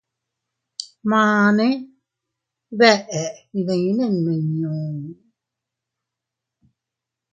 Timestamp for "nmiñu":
4.15-4.71